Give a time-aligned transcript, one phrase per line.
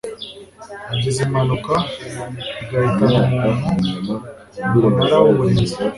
[0.93, 1.75] agize impanuka
[2.61, 3.19] igahitana
[3.73, 4.13] umuntu
[4.75, 5.75] Umunara w Umurinzi